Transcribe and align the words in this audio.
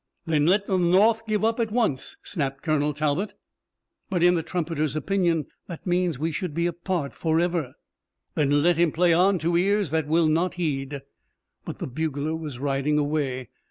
"Then 0.25 0.47
let 0.47 0.65
the 0.65 0.79
North 0.79 1.27
give 1.27 1.45
up 1.45 1.59
at 1.59 1.69
once," 1.71 2.17
snapped 2.23 2.63
Colonel 2.63 2.91
Talbot. 2.91 3.35
"But 4.09 4.23
in 4.23 4.33
the 4.33 4.41
trumpeter's 4.41 4.95
opinion 4.95 5.45
that 5.67 5.85
means 5.85 6.17
we 6.17 6.31
should 6.31 6.55
be 6.55 6.65
apart 6.65 7.13
forever." 7.13 7.75
"Then 8.33 8.63
let 8.63 8.77
him 8.77 8.91
play 8.91 9.13
on 9.13 9.37
to 9.37 9.55
ears 9.55 9.91
that 9.91 10.07
will 10.07 10.27
not 10.27 10.55
heed." 10.55 11.01
But 11.65 11.77
the 11.77 11.85
bugler 11.85 12.35
was 12.35 12.57
riding 12.57 12.97
away. 12.97 13.49